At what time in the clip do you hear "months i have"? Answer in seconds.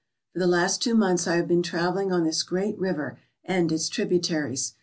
0.95-1.47